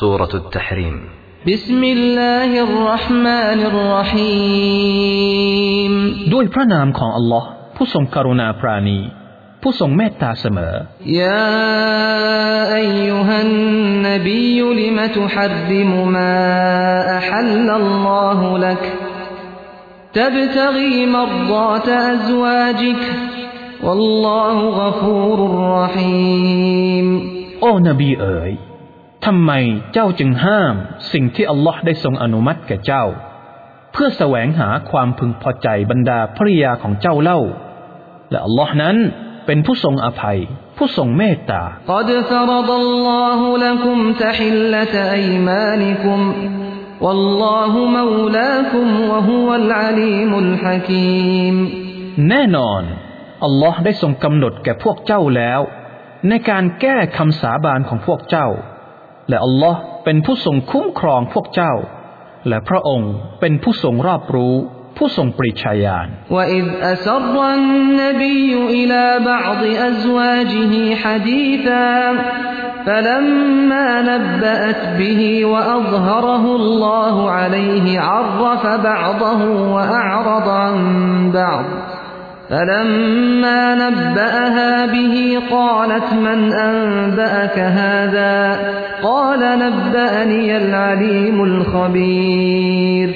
[0.00, 0.96] سورة التحريم
[1.46, 5.02] بسم الله الرحمن الرحيم
[6.32, 8.98] ด้วยพระนามของอัลลอฮ์ผู้ทรงกรุณาปราณี
[9.62, 10.74] ผู้ทรงเมตตาเสมอ
[11.22, 11.56] يا
[12.82, 16.38] أيها النبي لم تحرم ما
[17.18, 18.82] أحل الله لك
[20.18, 23.02] تبتغي مرضات أزواجك
[23.86, 25.38] والله غفور
[25.80, 27.06] رحيم
[27.60, 28.52] โอ้นบีเอ๋ย
[29.26, 29.52] ทำไม
[29.92, 30.74] เจ้าจึงห้าม
[31.12, 33.04] สิ่งที่อัลลอฮ์ได้ทรงอนุมัติแก่เจ้า
[33.92, 37.40] เพื่อแสวงหาความพึงพอใจบรรดาภริยาของเจ้าเล่า
[38.30, 38.96] และอัลลอฮ์นั้น
[39.46, 40.38] เป็นผู้ทรงอภัย
[40.76, 41.62] ผู้ทรงเมตตา
[41.92, 46.20] قد فرض الله لكم تحلة أيمانكم
[47.04, 51.54] والله مولاكم وهو العليم الحكيم
[52.28, 52.82] แน่นอน
[53.44, 55.60] อัลลอฮ์ได้ทรงกำหนดแก่พวกเจ้าแล้ว
[56.28, 58.48] ในการแก้คำสาบานของพวกเจ้า
[59.28, 61.72] และอัลลอฮ์เป็นผู้ทรงคุ้มครองพวกเจ้า
[62.48, 64.54] และพระองค์เป็นผู้ทรงรอบรู้
[64.96, 71.90] ผู้ทรงปริชาญาณ وإذ أسر النبي إلى بعض أزواجه حديثا
[72.86, 79.40] فلما نبأت به وأظهره الله عليه عرف بعضه
[79.74, 80.74] وأعرض عن
[81.40, 81.64] بعض
[82.50, 85.14] فلما نبأها به
[85.56, 86.38] قالت من
[86.68, 88.36] أنبأك هذا
[89.08, 93.08] قال نبأني العليم الخبير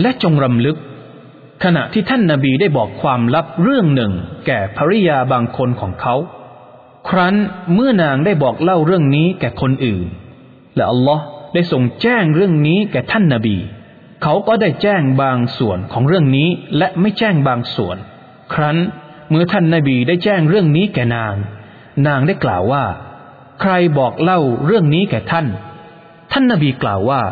[0.00, 0.76] และจงรำลึก
[1.64, 4.12] ขณะที่ท่านนาบีได้บอกความลับเรื่องหนึ่ง
[4.46, 6.14] แก่ภริยาบางคนของเขา
[7.08, 7.34] ครั้น
[7.74, 10.06] เมื่อนางได้บอกเล่าเรื่องนี้แก่คนอื่น
[10.76, 13.58] และอัลลอฮ์ได้ทรงแจ้งเรื่องนี้แก่ท่านนาบี
[14.22, 17.96] เขาก็ได้แจ้งบางส่วนของเรื่องนี้และไม่แจ้งบางส่วน
[18.54, 18.76] ครั้น
[19.30, 21.34] เมื่อท่านนาบีได้แจ้งเรื่องนี้แก่นาง
[22.06, 22.84] นางได้กล่าวว่า
[23.60, 25.46] ใครบอกเล่าเรื่องนี้แก่ท่าน
[26.32, 27.22] ท่านนาบีกล่าวว่า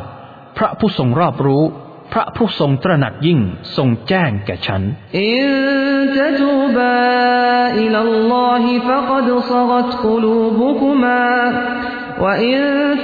[0.57, 1.63] พระผู้ทรงรอบรู้
[2.13, 3.41] พระผู้ทรงตระหนักยิ่ง
[3.77, 4.83] ทรงแจ้งแก่ฉัน
[5.27, 5.41] إن
[6.19, 6.99] تتوبا
[7.83, 11.25] إلى الله فقد صغت قلوبكما
[12.25, 12.57] وإن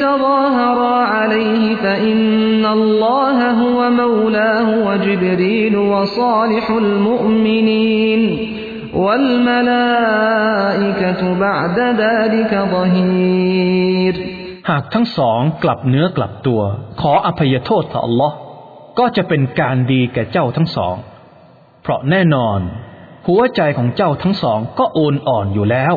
[0.04, 2.18] تظاهرا عليه فإن
[2.66, 8.20] الله هو مولاه وجبريل وصالح المؤمنين
[9.04, 10.40] والملائكة
[11.46, 14.14] بعد ذلك ظهير
[14.70, 16.62] หากทั้งสองกลับเนื้อกลับตัว
[17.00, 18.36] ขออภัยโทษต่ออัลลอฮ์
[18.98, 20.96] ก็จะเป็นการดีแก่เจ้าทั้งสอง
[21.82, 22.60] เพราะแน่นอน
[23.26, 25.94] หัวใจของเจ้าทั้งสองก็โอนอ่อนอยู่แล้ว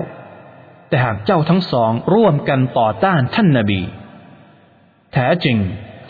[0.89, 3.81] แต่หากเจ้าทั้งสองร่วมกันต่อต้านท่านนาบี
[5.13, 5.57] แท้จริง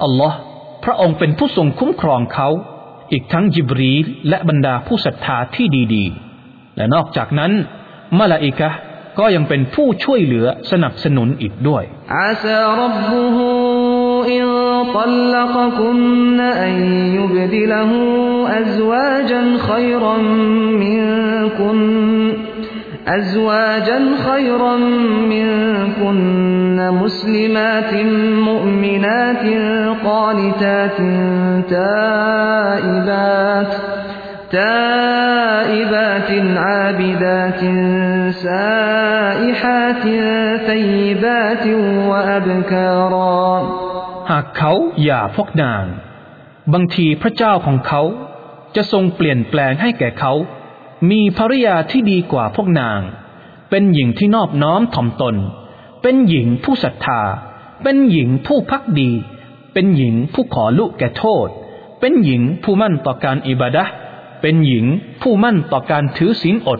[0.02, 0.36] อัลลอฮ์
[0.84, 2.48] พระองค์เป็นผู้ทรงคุ้มครองเขา
[3.12, 3.92] อีกทั้งยิบรี
[4.28, 7.52] และบรรดาผู้ศรัทธาที่ดีๆ และนอกจากนั้น
[8.18, 8.70] มาลาอิกะ
[9.18, 11.82] ก็ยังเป็นผู้ช่วยเหลือสนับสนุนอีกด้วย
[12.18, 13.48] อาซารับบุฮู
[14.34, 14.46] อิน
[14.96, 16.76] ตัลลกคุนอัน
[17.16, 18.00] ยุบดิลหู
[18.56, 20.24] อัซวาจันขัยรัม
[20.82, 21.02] มิน
[21.58, 21.80] คุน
[23.07, 24.75] أزواجا خيرا
[25.33, 27.93] منكن مسلمات
[28.49, 29.45] مؤمنات
[30.05, 30.97] قانتات
[31.69, 33.73] تائبات
[34.51, 37.61] تائبات عابدات
[38.45, 40.03] سائحات
[40.67, 41.65] ثيبات
[42.09, 43.39] وأبكارا
[44.31, 44.73] หากเขา
[45.03, 45.85] อย่าพวกนาง
[46.73, 48.01] บางทีพระเจ้าของเขา
[48.75, 50.33] จะทรงเปลี่ยนแปลงให้แก่เขา
[51.09, 53.01] มีภริยาที่ดีกว่าพวกนาง
[53.69, 55.35] เป็นหญิงที่นอบน้อมถ่อมตน
[56.01, 57.21] เป็นหญิงผู้ศรัทธา
[57.83, 59.11] เป็นหญิงผู้พักดี
[59.73, 61.47] เป็นหญิงผู้ขอลุแก่โทษ
[61.99, 63.93] เป็นหญิงผู้มั่นต่อการอิบาดะห์
[64.41, 64.85] เป็นหญิง
[65.21, 66.79] ผู้มั่นต่อการถือศีลอด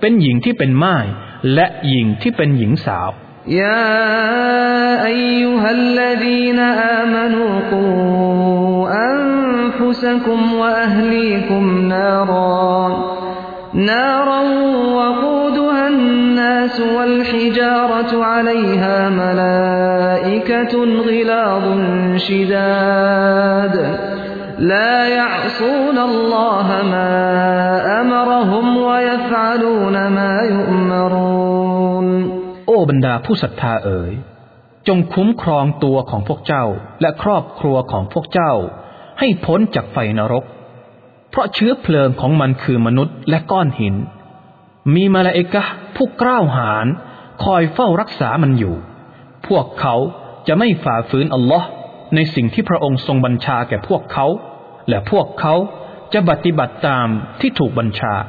[0.00, 1.06] เป็นหญิงที่เป็นม่าย
[1.54, 3.10] และหญิงที่เป็นหญิงสาว
[3.48, 6.58] يا أيها الذين
[6.98, 13.11] آمنوا قوا أنفسكم وأهليكم نارا
[13.74, 14.40] نارا
[14.96, 20.74] وقودها الناس والحجارة عليها ملائكة
[21.08, 21.64] غلاظ
[22.16, 23.74] شداد
[24.58, 27.14] لا يعصون الله ما
[28.00, 32.06] أمرهم ويفعلون ما يؤمرون
[32.66, 34.12] โอ้บรรดาผู้ศรัทธาเอ๋ย
[34.88, 36.64] จงคุ้มครองตัวของพวกเจ้า
[37.00, 38.52] และครอบครัวของพวกเจ้า
[39.18, 40.44] ให้พ้นจากไฟนรก
[41.33, 43.95] เพราะเชื้อเพลิงของมันคือมนุษย์และก้อนหิน
[44.95, 45.63] มีมาลาเอกะ
[45.95, 46.85] ผู้กล้าวหาญ
[47.43, 48.75] คอยเฝ้ารักษามันอยู่
[49.47, 49.95] พวกเขา
[50.47, 51.67] จะไม่ฝ่าฝืนอัลลอฮ์
[52.15, 54.27] ในสิ่งที่พระองค์ทรงบัญชาแก่พวกเขา
[54.89, 55.55] และพวกเขา
[56.13, 57.07] จะปฏิบัติตาม
[57.41, 58.21] ที่ถูกบัญชาย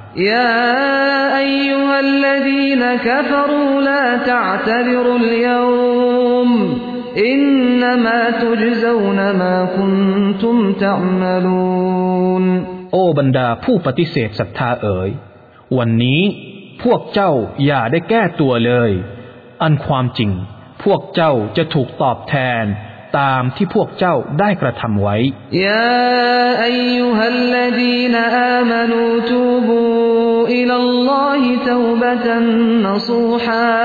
[12.97, 15.11] โอ้บรรดาผู้ปฏิเสธศรัทธาเอ๋ย
[15.79, 16.23] วันนี้
[16.83, 17.33] พวกเจ้า
[17.65, 18.91] อย่าได้แก้ตัวเลย
[19.63, 20.31] อันความจริง
[20.85, 22.65] พวกเจ้าจะถูกตอบแทน
[23.19, 25.17] ตามที่พวกเจ้าได้กระทำไว้
[25.65, 29.81] ยาอายุฮัลลดีนอามนูตูบู
[30.57, 30.73] อิล
[31.11, 32.47] ลอฮิตวบะตัน
[32.87, 33.47] นซูฮ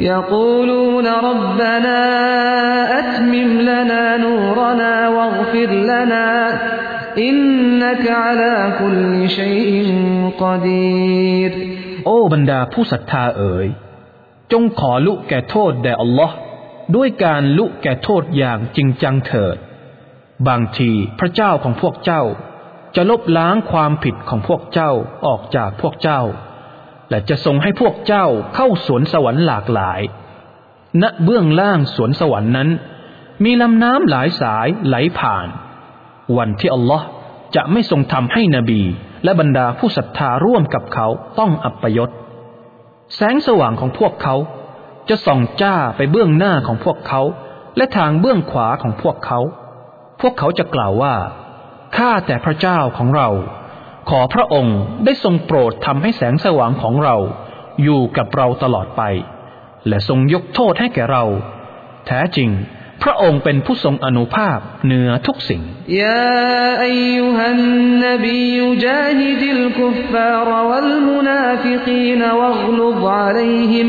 [0.00, 2.00] يقولون ربنا
[2.98, 6.26] أتمم لنا نورنا واغفر لنا
[7.18, 9.70] إنك على كل شيء
[10.42, 11.50] قدير
[12.04, 13.68] โอ้บรรดาผู้ศรัทธาเอ๋ย
[14.52, 16.36] จงขอลุแก่โทษแด่อัลลอฮ์
[16.96, 19.56] ด้วยการลุแก่โทษอย่างจริงจังเถิด
[20.48, 22.22] บางทีพระเจ้าของพวกเจ้า
[22.96, 24.90] จะลบล้างความผิดของพวกเจ้า
[25.26, 26.20] ออกจากพวกเจ้า
[27.13, 28.25] และจะทรงให้พวกเจ้า
[28.55, 30.01] เข้าสวนสวรรค์หลากหลาย
[31.01, 32.69] ณ เบื้องล่างสวนสวรรค์นั้น
[33.43, 35.47] มีลำน้ำหลายสายไหลผ่าน
[36.37, 37.05] วันที่อัลลอฮ์
[37.55, 38.81] จะไม่ทรงทำให้นบี
[39.23, 41.07] และบรรดาผู้ศรัทธาร่วมกับเขา
[41.39, 42.09] ต้องอับปยศ
[43.15, 44.35] แสงสว่างของพวกเขา
[45.09, 47.21] จะส่องจ้าไปเบื้องหน้าของพวกเขา
[47.77, 49.39] และทางเบื้องขวาของพวกเขา
[50.21, 51.15] พวกเขาจะกล่าวว่า
[51.97, 53.29] ข้าแต่พระเจ้าของเรา
[54.10, 57.16] ขอพระองค์ได้ทรงโปรดทำให้แสงสว่างของเรา
[57.82, 59.02] อยู่กับเราตลอดไป
[59.88, 61.24] และทรงยกโทษให้แก่เรา
[62.06, 62.50] แท้จริง
[63.02, 65.62] พระองค์เป็นผู้ทรงอนุภาพเหนือทุกสิ่ง
[66.02, 66.36] يا
[66.90, 73.88] أيها النبي جاهد الكفار والمنافقين واغلظ عليهم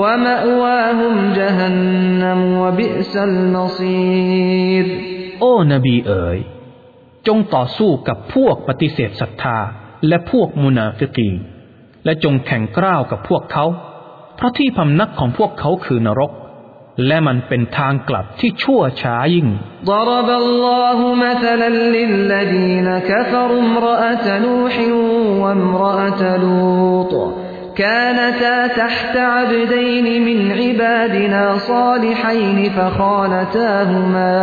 [0.00, 4.86] ومأواهم جهنم وبئس المصير
[5.40, 6.38] โอ้นบีเอ๋ย
[7.26, 9.58] จงต่อสู้กับพวกปฏิเสธศรัทธา
[10.08, 11.34] และพวกมุนาฟิกีน
[12.04, 13.64] และจงแข่งกล้าวกับพวกเขา
[14.36, 16.32] เพราะที่พำนักของพวกเขาคือนรก
[17.06, 19.48] และมันเป็นทางกลับที่ชั่วช้ายิ่ง
[19.92, 24.74] ضرب الله مثلا للذين كفروا امرأة نوح
[25.42, 27.12] وامرأة لوط
[27.80, 34.36] كانتا تحت عبدين من عبادنا صالحين فخانتاهما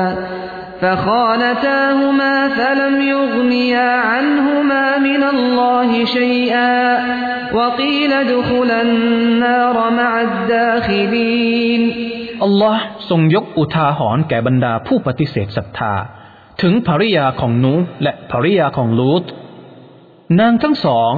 [0.82, 6.76] فخانتاهما فلم يغنيا عنهما من الله شيئا
[7.58, 11.82] وقيل ادخلا النار مع الداخلين
[12.44, 15.94] อัลลอฮ์ทรงยกอุทาหรณ์แก่บรรดาผู้ปฏิเสธศรัทธา
[16.62, 19.24] ถึงภริยาของนูห์และภริยาของลูต
[20.40, 21.14] นางทั้งสอง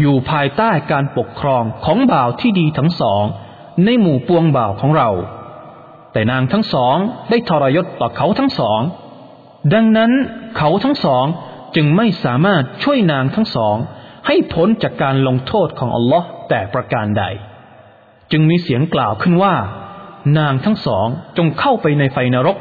[0.00, 3.24] อยู่ภายใต้การปกครองของบ่าวที่ดีทั้งสอง
[3.84, 5.10] ในหมู่ปวงบ่าวของเรา
[6.12, 6.96] แต่นางทั้งสอง
[7.30, 8.80] ได้ทรยศต่อเขาทั้งสอง
[9.74, 10.10] ดังนั้น
[10.56, 11.24] เขาทั้งสอง
[11.76, 13.76] จึงไม่สามารถช่วยนางทั้งสอง
[14.26, 17.24] ให้พ้นจากการลงโทษของอัลลอฮ์แต่ประการใด
[18.32, 19.54] จึงมีเสียงกล่าวขึ้นว่า
[20.38, 21.06] นางทั้งสอง
[21.36, 22.56] จงเข้าไปในไฟนรก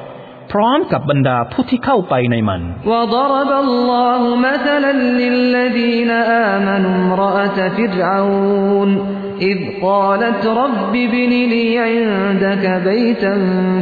[0.51, 2.61] พร้อมกับบรรดาผู้ที่เข้าไปในมัน
[2.91, 6.11] وضرب الله مثلا للذين
[6.51, 8.89] آمنوا امرأة فرعون
[9.51, 13.33] إذ قالت رب ابن لي عندك بيتا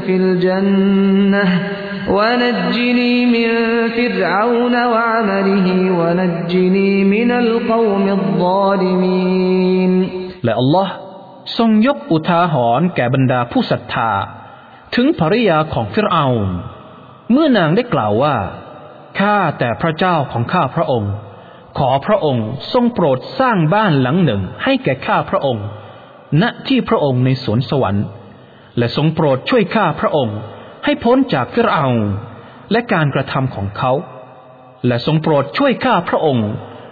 [0.05, 1.45] في الجنة
[2.17, 3.49] ونجني من
[3.97, 5.67] فرعون وعمله
[5.99, 9.91] ونجني من القوم الظالمين
[10.45, 10.93] และอัลลอฮ์
[11.57, 14.11] ทรงยกอุทาหรณ์แก่บรรดาผู้ศรัทธา
[14.95, 16.49] ถึงภริยาของฟิรเอาน
[17.31, 18.35] เมื่อนางได้กล่าวว่า
[19.19, 21.11] ข้าแต่พระเจ้าของข้าพระองค์
[21.77, 25.65] ขอพระองค์ทรงโปรดสร้างบ้านหลังหนึ่งให้แก่ข้าพระองค์
[26.41, 28.05] ณที่พระองค์ในสวนสวรรค์
[28.77, 30.37] และทรงโปรดช่วยข้าพระองค์
[30.85, 31.97] ให้พ้นจากฟิรเอาน
[32.71, 33.91] และการกระทำของเขา
[34.87, 36.49] และทรงโปรดช่วยข้าพระองค์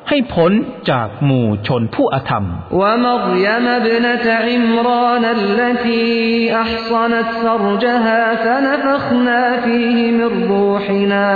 [0.09, 0.51] ให้พ้น
[0.91, 2.45] จากหมู่ชนผู้อธรรม
[2.81, 6.07] ومريم ابنة عمران التي
[6.63, 11.29] أحصنت فرجها فنفخنا فيه من روحنا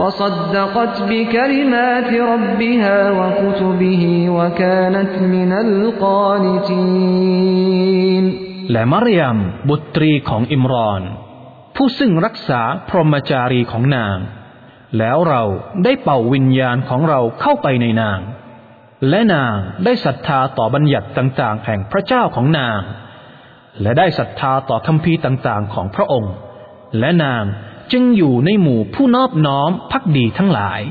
[0.00, 4.04] وصدقت بكلمات ربها وكتبه
[4.36, 5.50] وكانت من
[6.92, 8.24] القانتين
[8.72, 9.36] และมารยม
[9.68, 11.02] บุตรีของอิมรอน
[11.75, 14.17] ผู้ซึ่งรักษาพรหมจารีของนาง
[14.97, 15.43] แล้วเรา
[15.83, 18.19] ได้เป่าวิญญาณของเราเข้าไปในนาง
[19.09, 19.53] และนาง
[19.85, 22.79] ได้ศรัทธาต่อบัญญัติต่างๆ แห่งพระเจ้าของนาง
[23.81, 26.33] และได้ศรัทธาต่อคำพีต่างๆ ของพระองค์
[26.99, 27.43] และนาง
[27.91, 30.81] จึงอยู่ในหมู่ผู้นอบน้อมพักดีทั้งหลาย